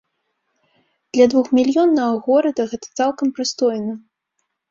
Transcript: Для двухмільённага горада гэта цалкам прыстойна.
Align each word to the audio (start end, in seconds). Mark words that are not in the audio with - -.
Для 1.17 1.25
двухмільённага 1.33 2.15
горада 2.27 2.61
гэта 2.71 2.87
цалкам 3.03 3.27
прыстойна. 3.41 3.93